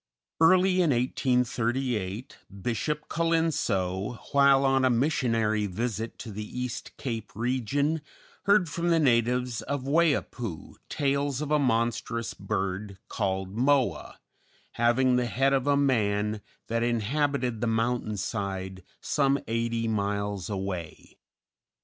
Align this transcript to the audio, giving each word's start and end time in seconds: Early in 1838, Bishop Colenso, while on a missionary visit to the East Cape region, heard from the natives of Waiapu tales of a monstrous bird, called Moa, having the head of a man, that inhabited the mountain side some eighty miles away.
Early 0.39 0.81
in 0.81 0.89
1838, 0.89 2.39
Bishop 2.63 3.07
Colenso, 3.07 4.17
while 4.31 4.65
on 4.65 4.83
a 4.83 4.89
missionary 4.89 5.67
visit 5.67 6.17
to 6.17 6.31
the 6.31 6.59
East 6.59 6.97
Cape 6.97 7.31
region, 7.35 8.01
heard 8.45 8.67
from 8.67 8.89
the 8.89 8.97
natives 8.99 9.61
of 9.61 9.83
Waiapu 9.83 10.77
tales 10.89 11.39
of 11.39 11.51
a 11.51 11.59
monstrous 11.59 12.33
bird, 12.33 12.97
called 13.09 13.55
Moa, 13.55 14.19
having 14.71 15.17
the 15.17 15.27
head 15.27 15.53
of 15.53 15.67
a 15.67 15.77
man, 15.77 16.41
that 16.65 16.81
inhabited 16.81 17.61
the 17.61 17.67
mountain 17.67 18.17
side 18.17 18.81
some 19.01 19.37
eighty 19.47 19.87
miles 19.87 20.49
away. 20.49 21.19